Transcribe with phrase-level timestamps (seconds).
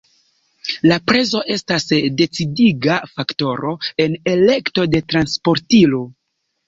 [0.91, 1.85] La prezo estas
[2.21, 3.75] decidiga faktoro
[4.07, 6.03] en elekto de transportilo.